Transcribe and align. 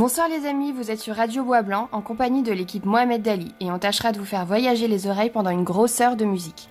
Bonsoir 0.00 0.30
les 0.30 0.48
amis, 0.48 0.72
vous 0.72 0.90
êtes 0.90 0.98
sur 0.98 1.14
Radio 1.14 1.44
Bois 1.44 1.60
Blanc 1.60 1.90
en 1.92 2.00
compagnie 2.00 2.42
de 2.42 2.52
l'équipe 2.52 2.86
Mohamed 2.86 3.20
Dali 3.20 3.52
et 3.60 3.70
on 3.70 3.78
tâchera 3.78 4.12
de 4.12 4.18
vous 4.18 4.24
faire 4.24 4.46
voyager 4.46 4.88
les 4.88 5.06
oreilles 5.06 5.28
pendant 5.28 5.50
une 5.50 5.62
grosse 5.62 6.00
heure 6.00 6.16
de 6.16 6.24
musique. 6.24 6.70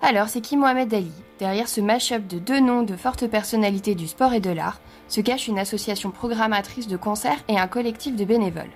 Alors, 0.00 0.30
c'est 0.30 0.40
qui 0.40 0.56
Mohamed 0.56 0.88
Dali? 0.88 1.12
Derrière 1.38 1.68
ce 1.68 1.82
mash-up 1.82 2.26
de 2.26 2.38
deux 2.38 2.60
noms 2.60 2.82
de 2.82 2.96
fortes 2.96 3.26
personnalités 3.26 3.94
du 3.94 4.08
sport 4.08 4.32
et 4.32 4.40
de 4.40 4.48
l'art 4.48 4.80
se 5.06 5.20
cache 5.20 5.48
une 5.48 5.58
association 5.58 6.10
programmatrice 6.10 6.88
de 6.88 6.96
concerts 6.96 7.44
et 7.46 7.58
un 7.58 7.66
collectif 7.66 8.16
de 8.16 8.24
bénévoles. 8.24 8.72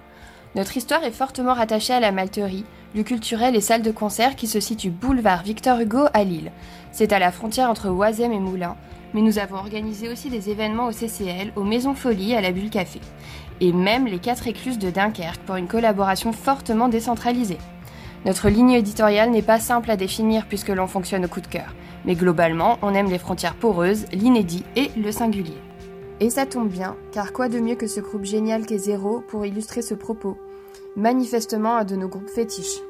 Notre 0.56 0.76
histoire 0.76 1.02
est 1.02 1.10
fortement 1.10 1.54
rattachée 1.54 1.94
à 1.94 2.00
la 2.00 2.12
Malterie, 2.12 2.66
lieu 2.94 3.02
culturel 3.02 3.56
et 3.56 3.62
salle 3.62 3.80
de 3.80 3.92
concert 3.92 4.36
qui 4.36 4.46
se 4.46 4.60
situe 4.60 4.90
boulevard 4.90 5.42
Victor 5.42 5.80
Hugo 5.80 6.04
à 6.12 6.22
Lille. 6.22 6.52
C'est 6.92 7.14
à 7.14 7.18
la 7.18 7.32
frontière 7.32 7.70
entre 7.70 7.88
Oisem 7.88 8.32
et 8.32 8.40
Moulins, 8.40 8.76
mais 9.14 9.22
nous 9.22 9.38
avons 9.38 9.56
organisé 9.56 10.10
aussi 10.10 10.28
des 10.28 10.50
événements 10.50 10.86
au 10.86 10.92
CCL, 10.92 11.52
aux 11.56 11.64
Maisons 11.64 11.94
Folie, 11.94 12.34
à 12.34 12.42
la 12.42 12.52
Bulle 12.52 12.68
Café. 12.68 13.00
Et 13.60 13.72
même 13.72 14.06
les 14.06 14.18
quatre 14.18 14.48
écluses 14.48 14.78
de 14.78 14.90
Dunkerque 14.90 15.40
pour 15.46 15.56
une 15.56 15.68
collaboration 15.68 16.32
fortement 16.32 16.88
décentralisée. 16.88 17.58
Notre 18.24 18.48
ligne 18.48 18.72
éditoriale 18.72 19.30
n'est 19.30 19.42
pas 19.42 19.60
simple 19.60 19.90
à 19.90 19.96
définir 19.96 20.46
puisque 20.46 20.68
l'on 20.68 20.86
fonctionne 20.86 21.24
au 21.24 21.28
coup 21.28 21.40
de 21.40 21.46
cœur, 21.46 21.74
mais 22.04 22.14
globalement, 22.14 22.78
on 22.82 22.94
aime 22.94 23.10
les 23.10 23.18
frontières 23.18 23.54
poreuses, 23.54 24.06
l'inédit 24.12 24.64
et 24.74 24.90
le 24.96 25.12
singulier. 25.12 25.56
Et 26.18 26.30
ça 26.30 26.46
tombe 26.46 26.68
bien, 26.68 26.96
car 27.12 27.32
quoi 27.32 27.48
de 27.48 27.60
mieux 27.60 27.76
que 27.76 27.86
ce 27.86 28.00
groupe 28.00 28.24
génial 28.24 28.66
qu'est 28.66 28.78
Zéro 28.78 29.20
pour 29.28 29.46
illustrer 29.46 29.82
ce 29.82 29.94
propos 29.94 30.36
Manifestement 30.96 31.76
un 31.76 31.84
de 31.84 31.94
nos 31.94 32.08
groupes 32.08 32.30
fétiches. 32.30 32.80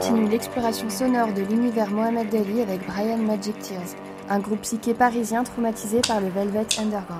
Continue 0.00 0.30
l'exploration 0.30 0.88
sonore 0.88 1.34
de 1.34 1.42
l'univers 1.42 1.90
Mohamed 1.90 2.30
Dali 2.30 2.62
avec 2.62 2.86
Brian 2.86 3.18
Magic 3.18 3.58
Tears, 3.58 3.94
un 4.30 4.38
groupe 4.38 4.62
psyché 4.62 4.94
parisien 4.94 5.44
traumatisé 5.44 6.00
par 6.00 6.22
le 6.22 6.28
Velvet 6.28 6.66
Underground. 6.78 7.19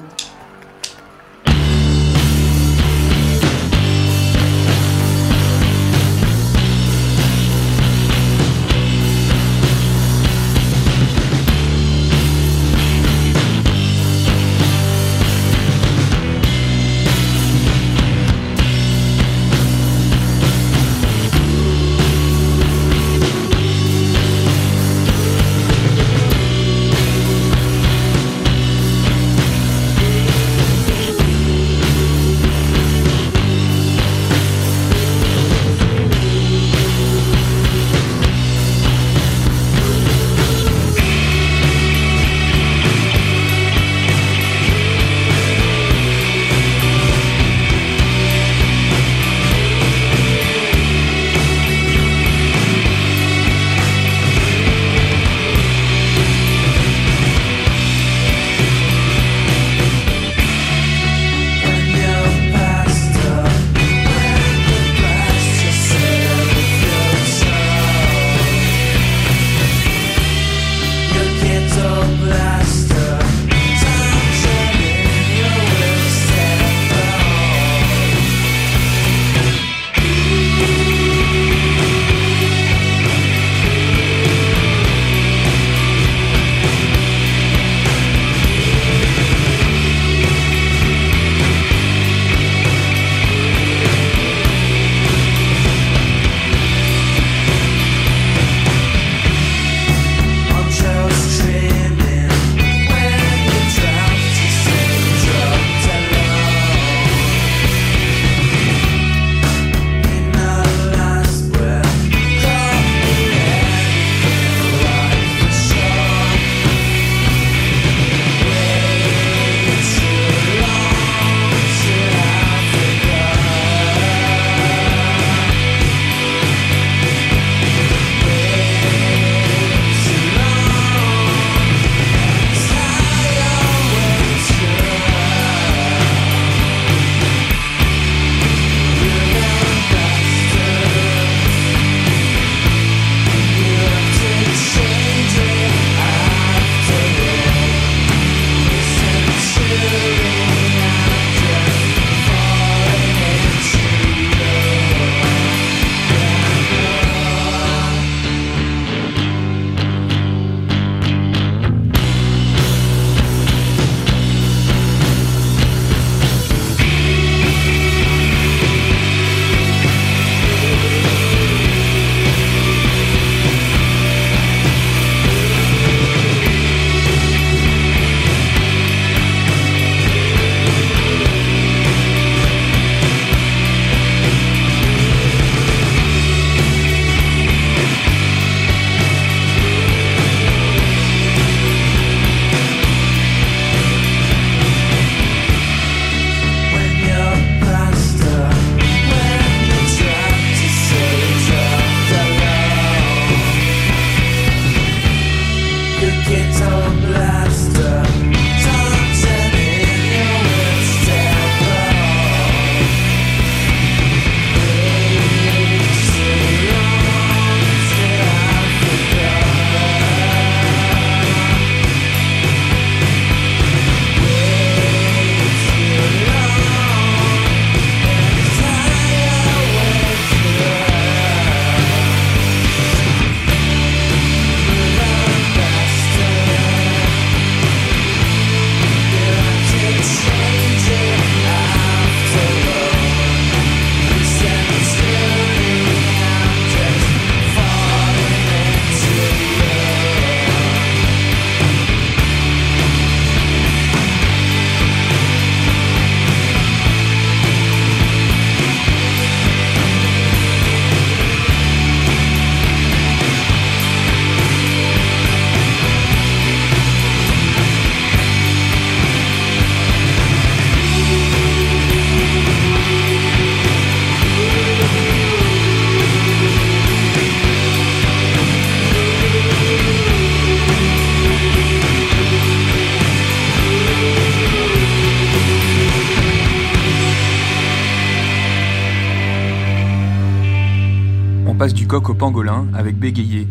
Passe 291.60 291.74
du 291.74 291.86
coq 291.86 292.08
au 292.08 292.14
pangolin 292.14 292.69
avec 292.72 292.96
Bégayé, 292.96 293.46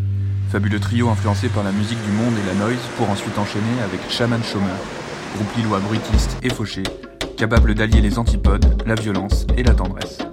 fabuleux 0.49 0.79
trio 0.79 1.09
influencé 1.09 1.47
par 1.47 1.63
la 1.63 1.71
musique 1.71 2.03
du 2.03 2.11
monde 2.11 2.33
et 2.43 2.47
la 2.47 2.55
noise 2.55 2.79
pour 2.97 3.07
ensuite 3.07 3.37
enchaîner 3.37 3.79
avec 3.85 3.99
Shaman 4.09 4.41
Chômeur, 4.43 4.77
groupe 5.35 5.55
lillois 5.55 5.77
bruitiste 5.77 6.35
et 6.41 6.49
fauché, 6.49 6.81
capable 7.37 7.75
d'allier 7.75 8.01
les 8.01 8.17
antipodes, 8.17 8.81
la 8.87 8.95
violence 8.95 9.45
et 9.55 9.61
la 9.61 9.75
tendresse. 9.75 10.28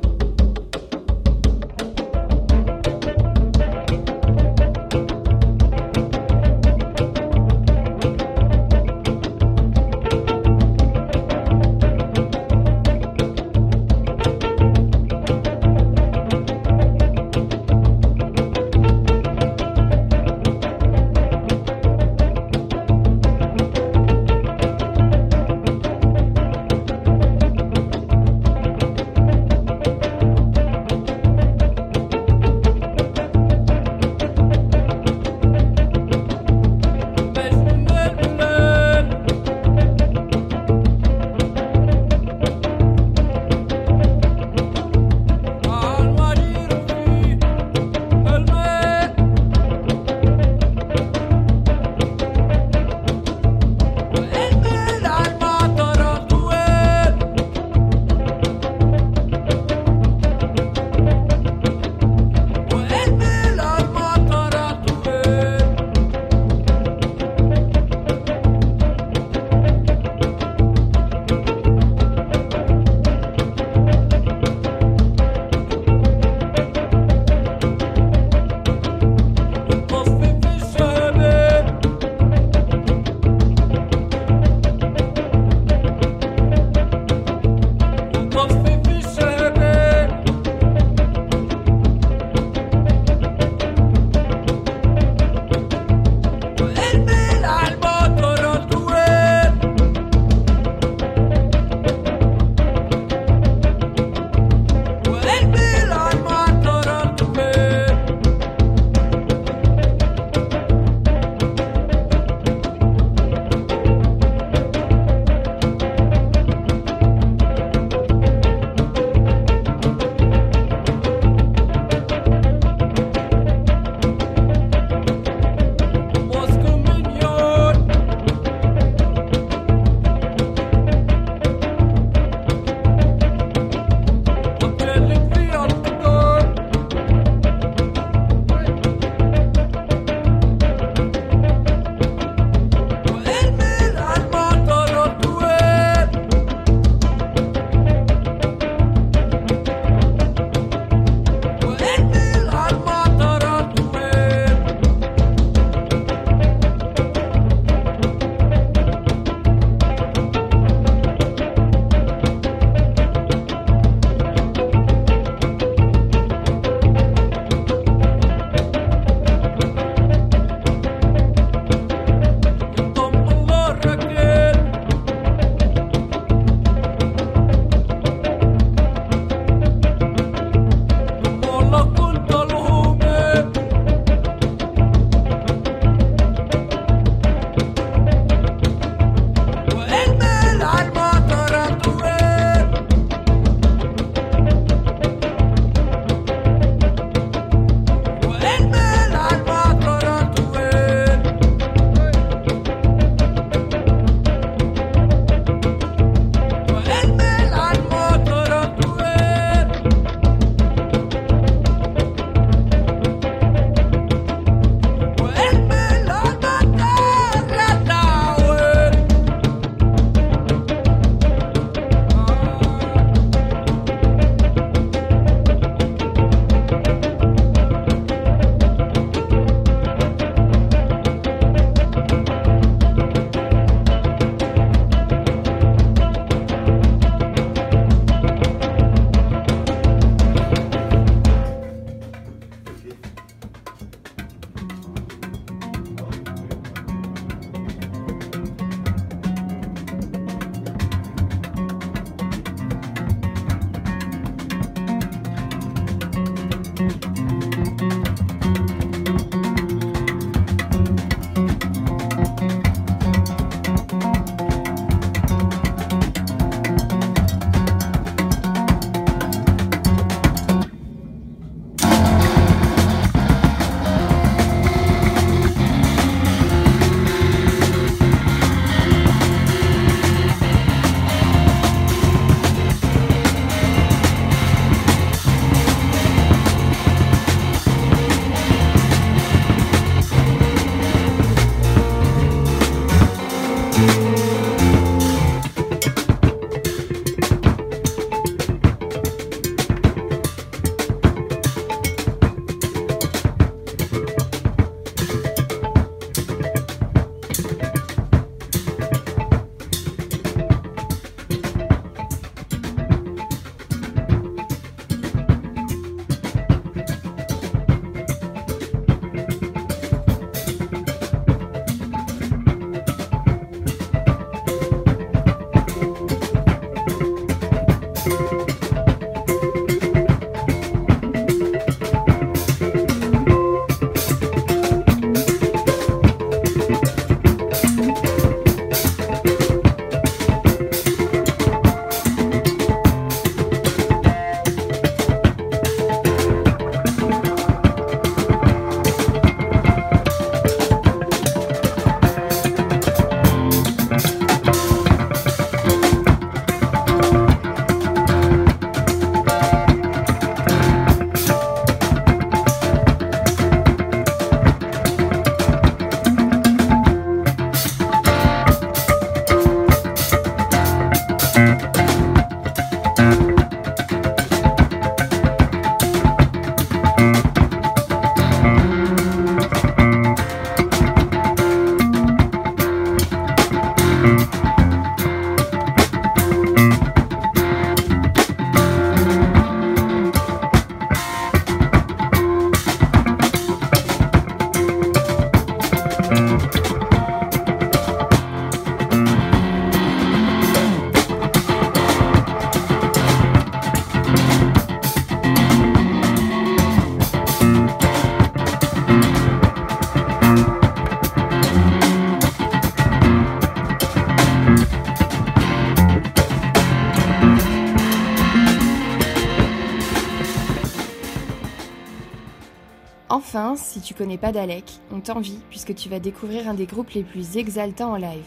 Si 423.67 423.81
tu 423.81 423.95
connais 423.95 424.17
pas 424.17 424.33
Dalek, 424.33 424.65
on 424.93 425.01
t'envie 425.01 425.41
puisque 425.51 425.75
tu 425.75 425.89
vas 425.89 425.99
découvrir 425.99 426.49
un 426.49 426.55
des 426.55 426.67
groupes 426.67 426.91
les 426.91 427.03
plus 427.03 427.37
exaltants 427.37 427.93
en 427.93 427.97
live. 427.97 428.25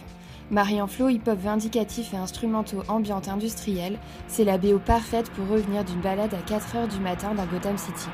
Mariant 0.52 0.88
flow 0.88 1.10
hip-hop 1.10 1.40
vindicatif 1.40 2.14
et 2.14 2.18
instrumentaux 2.18 2.84
ambiante 2.88 3.30
industriels, 3.30 4.00
c'est 4.28 4.44
la 4.44 4.58
BO 4.58 4.80
parfaite 4.80 5.30
pour 5.32 5.48
revenir 5.48 5.84
d'une 5.86 6.02
balade 6.02 6.34
à 6.34 6.42
4h 6.42 6.90
du 6.90 7.00
matin 7.00 7.34
dans 7.36 7.46
Gotham 7.46 7.78
City. 7.78 8.10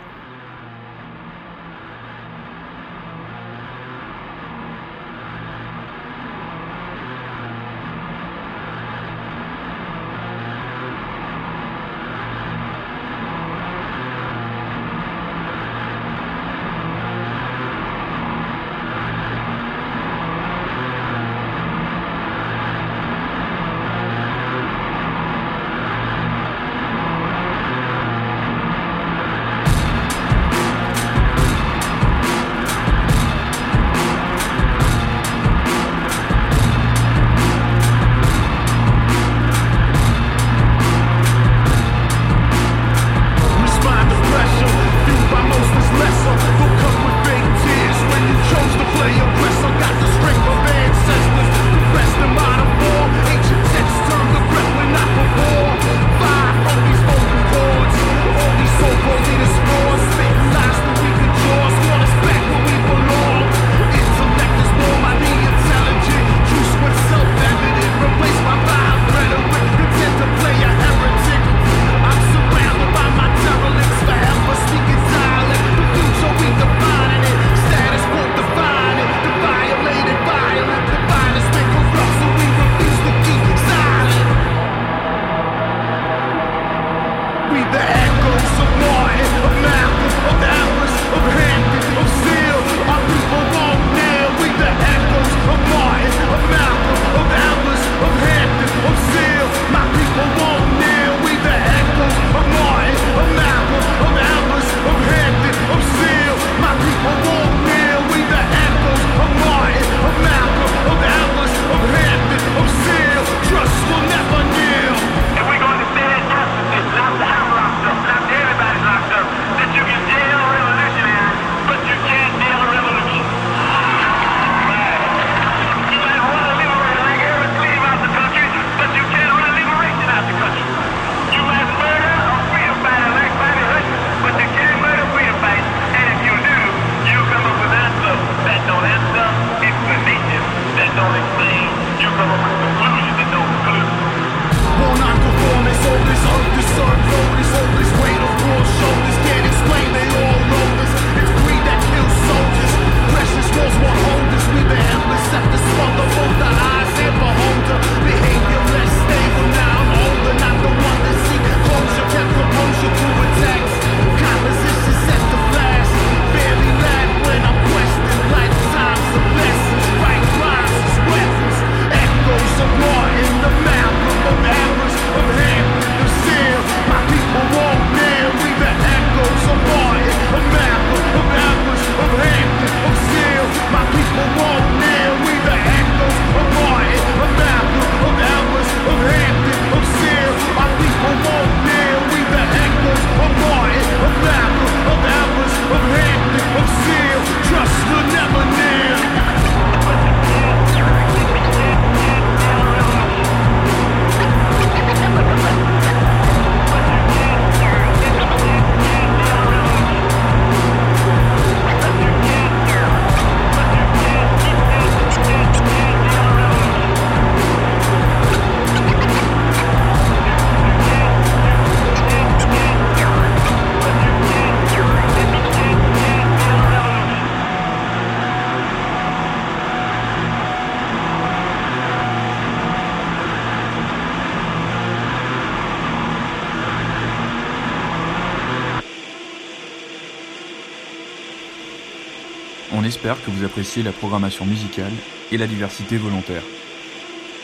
Appréciez 243.56 243.84
la 243.84 243.94
programmation 243.94 244.46
musicale 244.46 244.92
et 245.32 245.38
la 245.38 245.48
diversité 245.48 245.96
volontaire. 245.96 246.44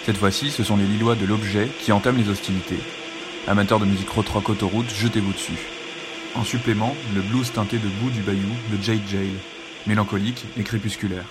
Cette 0.06 0.18
fois-ci, 0.18 0.52
ce 0.52 0.62
sont 0.62 0.76
les 0.76 0.84
Lillois 0.84 1.16
de 1.16 1.26
l'Objet 1.26 1.70
qui 1.80 1.94
entament 1.94 2.18
les 2.18 2.28
hostilités. 2.28 2.80
Amateurs 3.48 3.80
de 3.80 3.86
musique 3.86 4.10
rock 4.10 4.50
autoroute, 4.50 4.94
jetez-vous 4.94 5.32
dessus. 5.32 5.70
En 6.36 6.44
supplément, 6.44 6.98
le 7.16 7.22
blues 7.22 7.54
teinté 7.54 7.78
de 7.78 7.88
bout 7.88 8.10
du 8.10 8.20
bayou 8.24 8.50
de 8.74 8.84
Jade 8.84 9.08
Jail, 9.08 9.32
mélancolique 9.88 10.44
et 10.60 10.64
crépusculaire. 10.64 11.24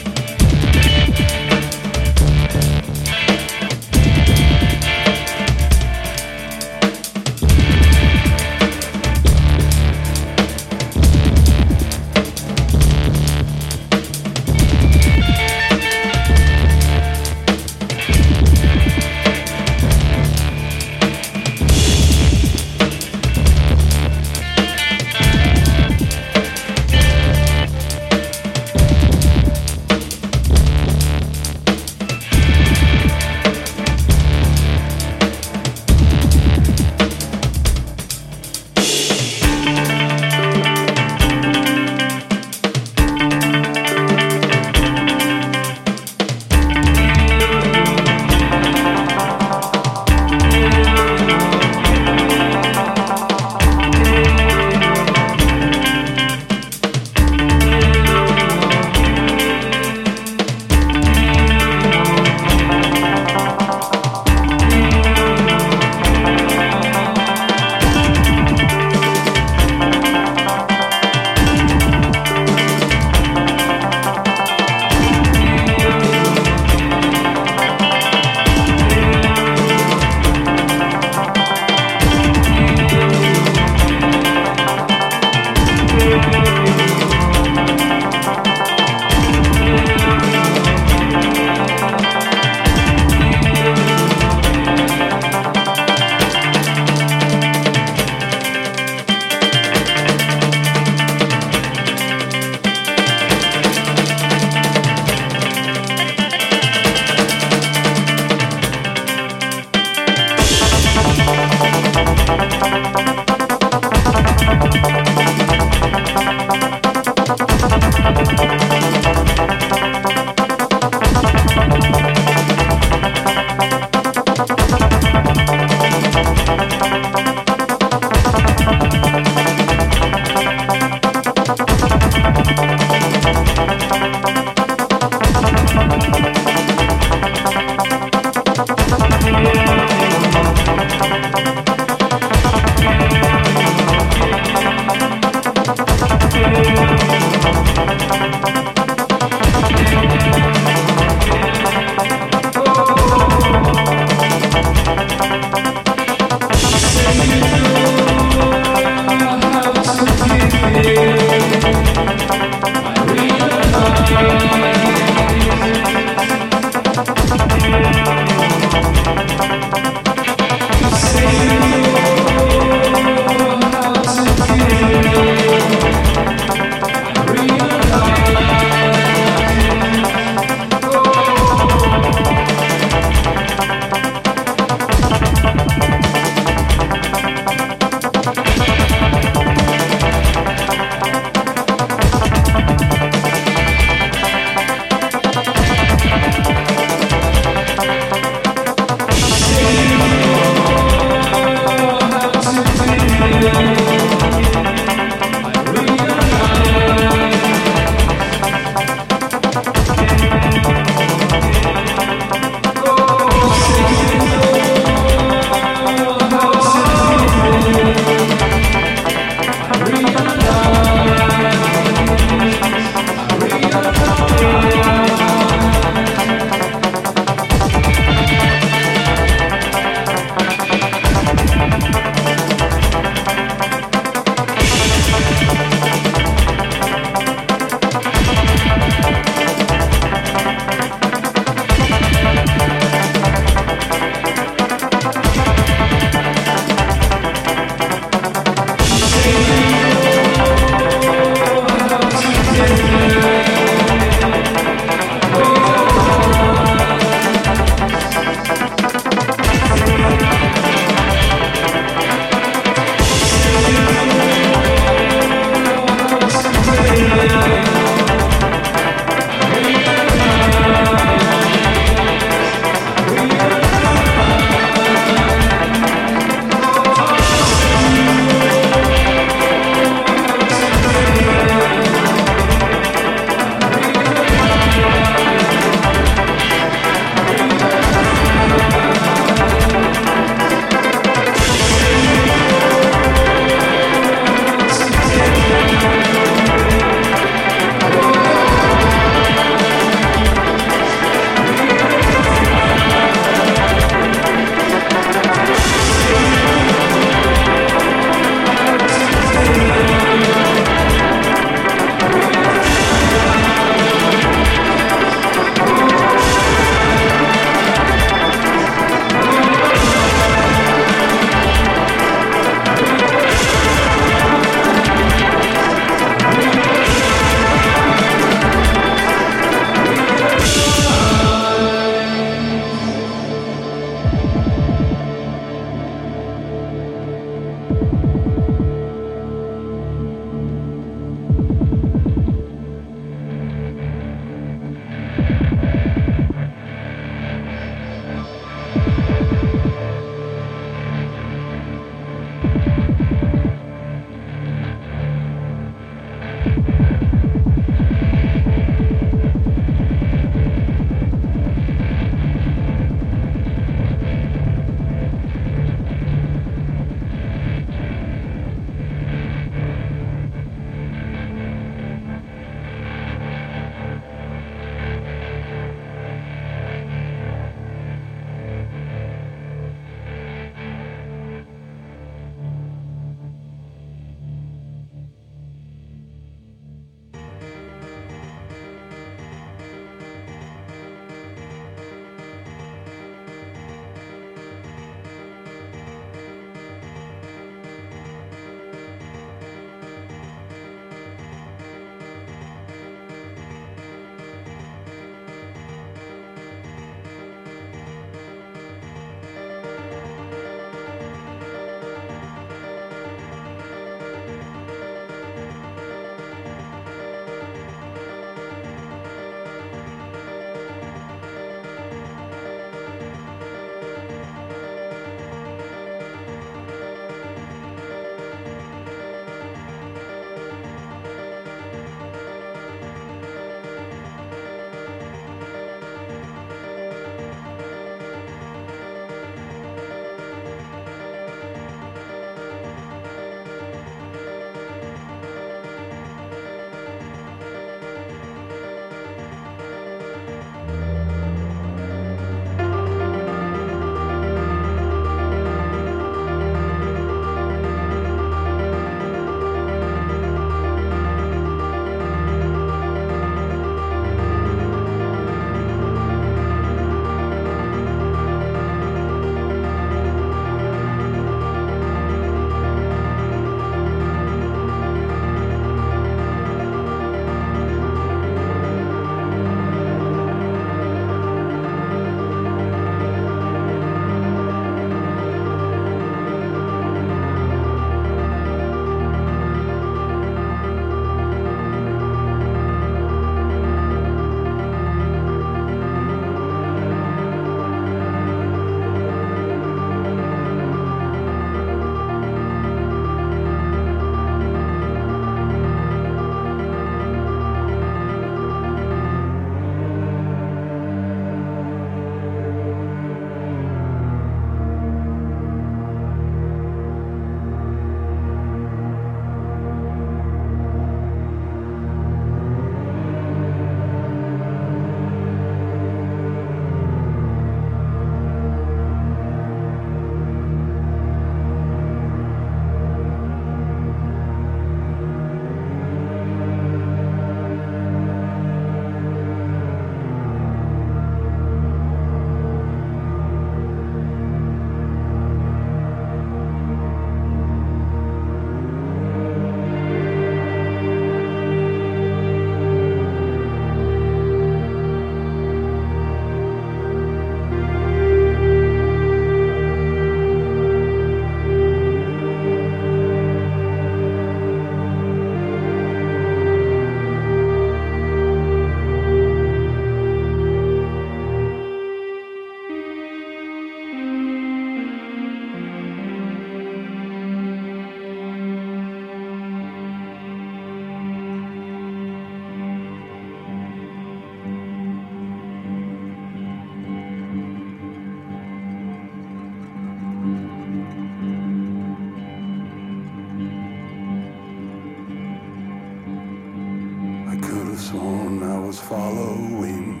Was 598.74 598.88
following. 598.88 600.00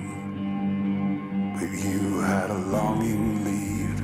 But 1.54 1.70
you 1.70 2.20
had 2.20 2.50
a 2.50 2.58
longing 2.58 3.44
lead, 3.44 3.98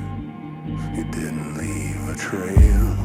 you 0.95 1.03
didn't 1.11 1.57
leave 1.57 2.07
a 2.07 2.15
trail. 2.15 3.00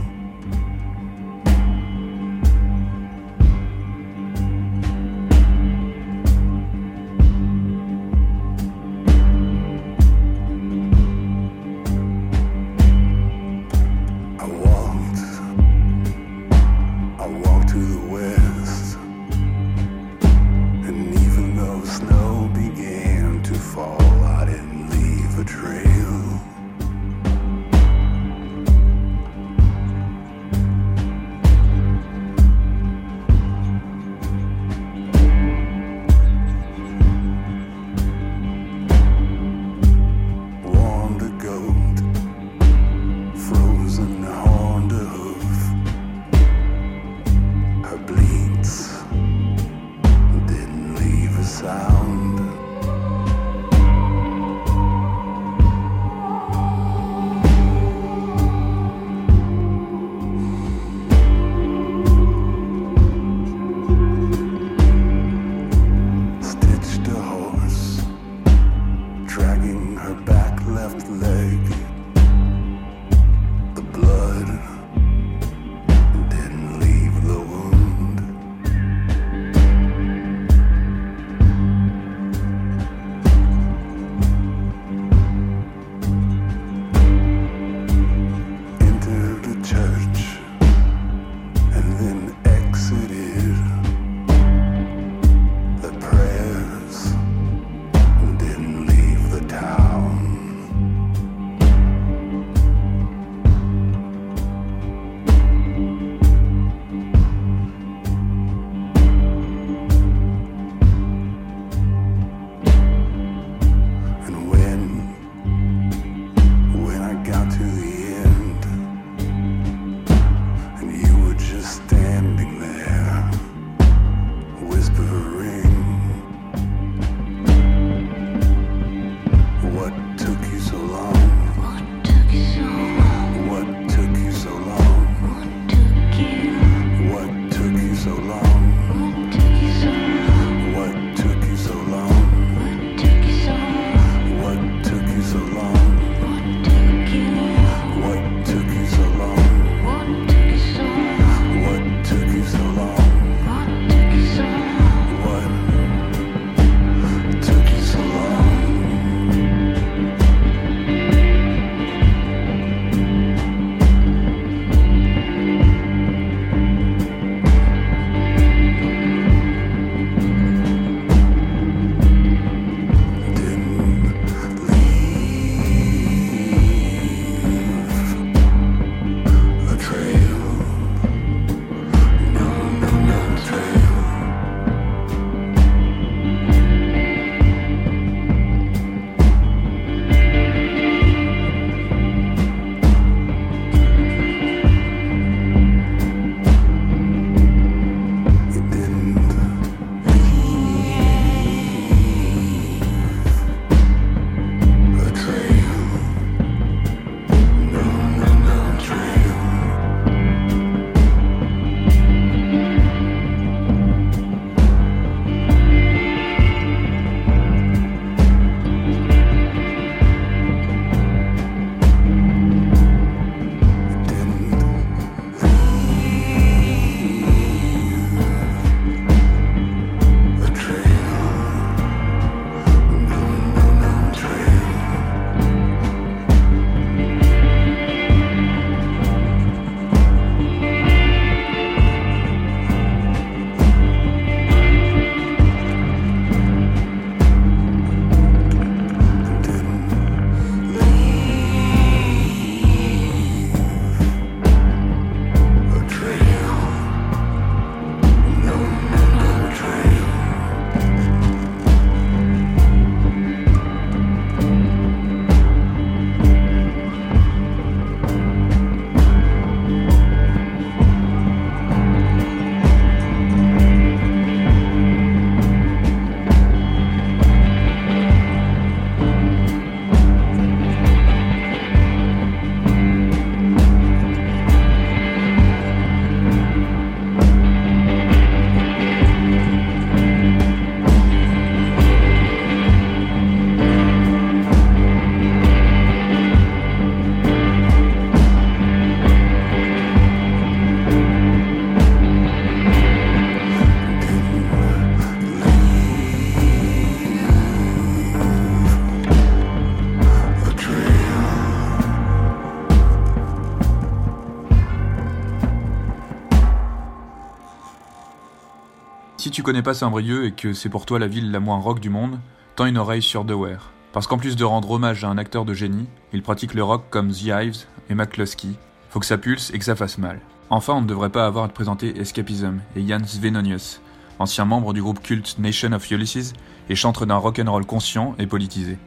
Connais 319.47 319.63
pas 319.63 319.75
Saint-Brieuc 319.75 320.25
et 320.25 320.33
que 320.33 320.53
c'est 320.55 320.69
pour 320.69 320.87
toi 320.87 320.99
la 320.99 321.07
ville 321.07 321.31
la 321.31 321.39
moins 321.39 321.61
rock 321.61 321.79
du 321.79 321.89
monde, 321.89 322.19
tends 322.57 322.67
une 322.67 322.79
oreille 322.79 323.01
sur 323.01 323.25
The 323.25 323.31
Wear. 323.31 323.71
Parce 323.93 324.09
qu'en 324.09 324.19
plus 324.19 324.35
de 324.35 324.43
rendre 324.43 324.73
hommage 324.73 325.05
à 325.05 325.09
un 325.09 325.19
acteur 325.19 325.45
de 325.45 325.55
génie, 325.55 325.87
il 326.13 326.25
pratique 326.25 326.53
le 326.53 326.65
rock 326.65 326.83
comme 326.91 327.13
The 327.13 327.27
Hives 327.27 327.67
et 327.89 327.95
McCluskey. 327.95 328.49
Faut 328.91 328.99
que 328.99 329.07
ça 329.07 329.19
pulse 329.19 329.53
et 329.55 329.61
que 329.61 329.65
ça 329.65 329.77
fasse 329.77 329.99
mal. 329.99 330.19
Enfin, 330.51 330.73
on 330.73 330.81
ne 330.81 330.89
devrait 330.89 331.11
pas 331.11 331.27
avoir 331.27 331.45
à 331.45 331.49
te 331.49 331.55
présenter 331.55 331.97
Escapism 331.97 332.59
et 332.75 332.85
Jan 332.85 333.05
Svenonius, 333.07 333.81
ancien 334.19 334.47
membre 334.47 334.73
du 334.73 334.83
groupe 334.83 335.01
culte 335.01 335.39
Nation 335.39 335.71
of 335.71 335.89
Ulysses 335.93 336.33
et 336.69 336.75
chantre 336.75 337.07
d'un 337.07 337.15
rock'n'roll 337.15 337.67
conscient 337.67 338.17
et 338.19 338.27
politisé. 338.27 338.79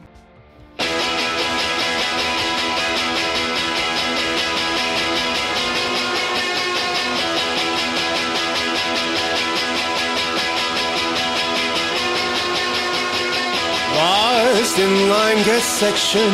Last 14.70 14.78
in 14.78 15.08
line 15.08 15.42
gets 15.44 15.64
section, 15.64 16.32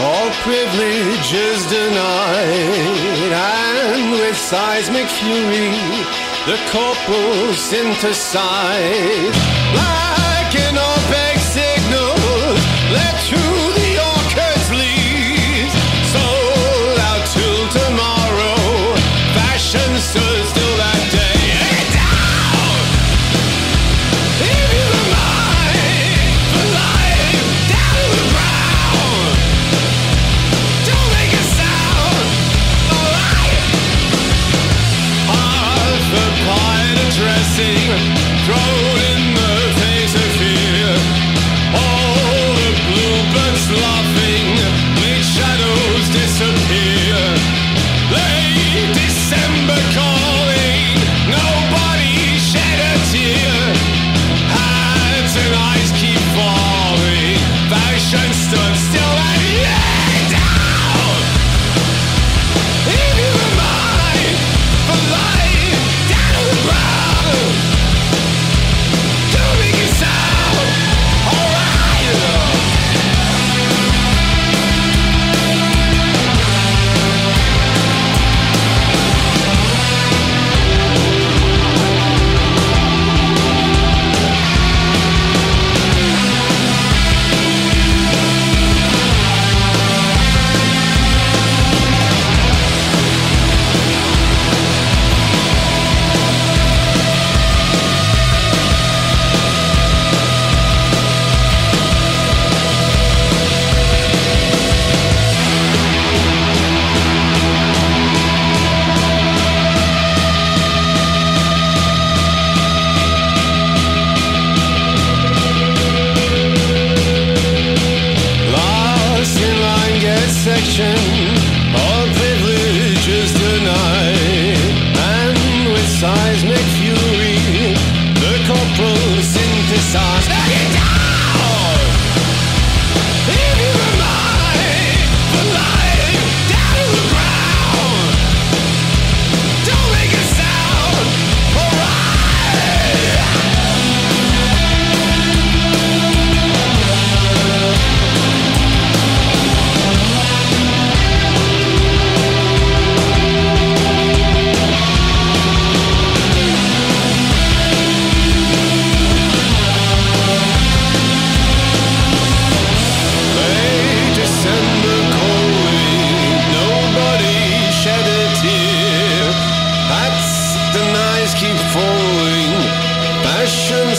all 0.00 0.30
privileges 0.40 1.66
denied, 1.66 3.30
and 3.30 4.12
with 4.12 4.38
seismic 4.38 5.06
fury, 5.06 5.68
the 6.46 6.56
corporal 6.72 7.52
synthesized. 7.52 10.07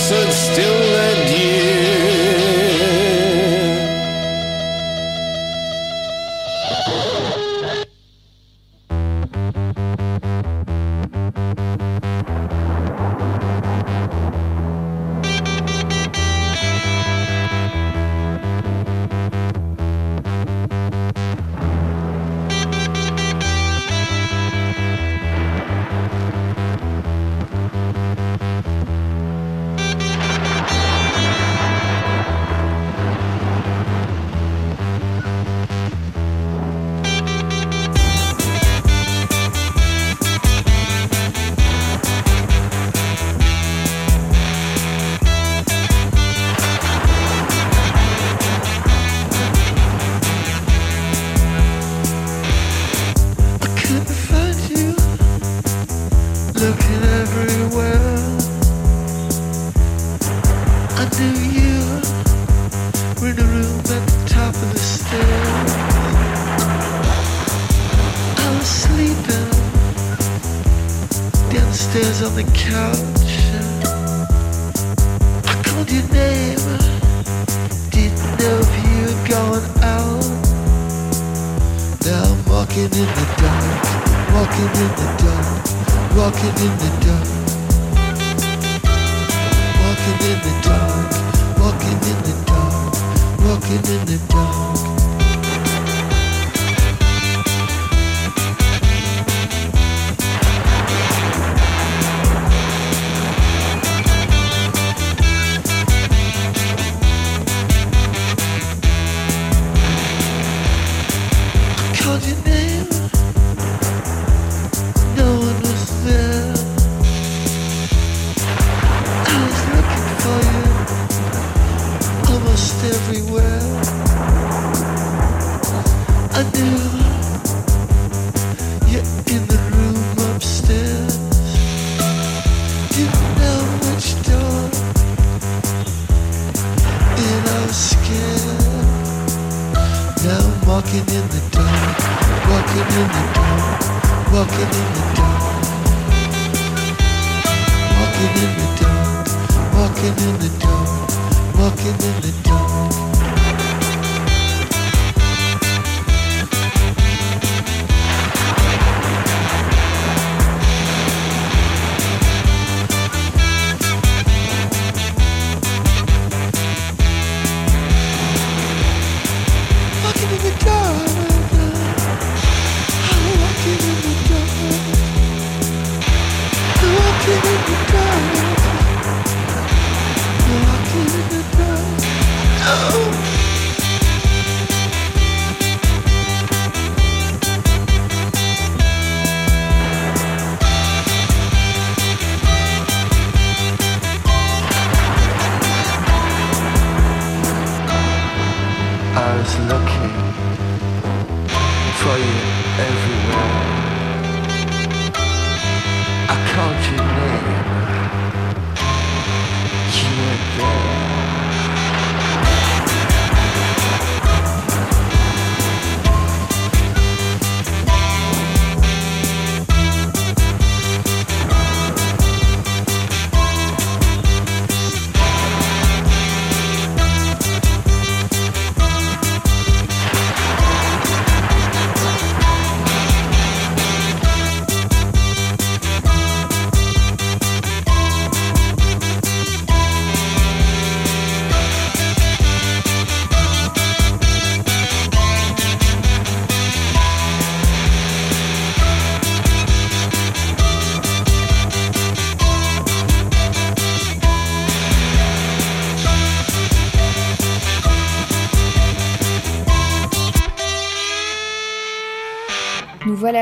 Stood 0.09 0.33
still 0.33 0.88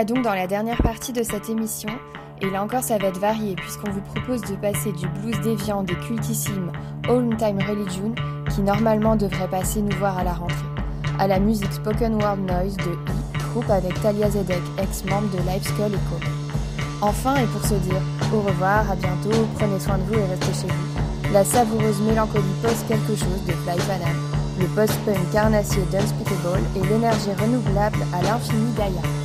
donc 0.03 0.21
dans 0.21 0.33
la 0.33 0.47
dernière 0.47 0.81
partie 0.81 1.13
de 1.13 1.23
cette 1.23 1.49
émission, 1.49 1.89
et 2.41 2.49
là 2.49 2.63
encore 2.63 2.83
ça 2.83 2.97
va 2.97 3.07
être 3.07 3.19
varié 3.19 3.55
puisqu'on 3.55 3.89
vous 3.89 4.01
propose 4.01 4.41
de 4.41 4.55
passer 4.55 4.91
du 4.91 5.07
blues 5.07 5.39
déviant 5.41 5.83
des 5.83 5.95
cultissimes 5.95 6.71
All 7.09 7.35
Time 7.37 7.59
Religion, 7.67 8.13
qui 8.53 8.61
normalement 8.61 9.15
devrait 9.15 9.47
passer 9.47 9.81
nous 9.81 9.95
voir 9.97 10.17
à 10.17 10.23
la 10.23 10.33
rentrée, 10.33 10.55
à 11.19 11.27
la 11.27 11.39
musique 11.39 11.71
Spoken 11.71 12.15
Word 12.15 12.37
Noise 12.37 12.77
de 12.77 12.91
I, 12.91 13.37
groupe 13.51 13.69
avec 13.69 13.99
Talia 14.01 14.29
Zedek, 14.29 14.61
ex-membre 14.77 15.29
de 15.31 15.37
Life 15.49 15.63
Skull 15.63 15.93
Echo. 15.93 16.31
Enfin, 17.01 17.35
et 17.37 17.45
pour 17.45 17.63
se 17.63 17.75
dire 17.75 18.01
au 18.33 18.41
revoir, 18.41 18.91
à 18.91 18.95
bientôt, 18.95 19.47
prenez 19.57 19.79
soin 19.79 19.97
de 19.97 20.03
vous 20.03 20.19
et 20.19 20.25
restez 20.25 20.67
chez 20.67 20.73
vous, 20.73 21.33
la 21.33 21.43
savoureuse 21.43 22.01
mélancolie 22.01 22.43
pose 22.61 22.83
quelque 22.87 23.15
chose 23.15 23.45
de 23.47 23.53
Fly 23.53 23.77
Banana, 23.87 24.11
le 24.59 24.65
post-punk 24.67 25.31
carnassier 25.31 25.83
d'Unspeakable 25.91 26.63
et 26.75 26.87
l'énergie 26.87 27.33
renouvelable 27.39 27.99
à 28.13 28.21
l'infini 28.21 28.71
d'Aya. 28.73 29.16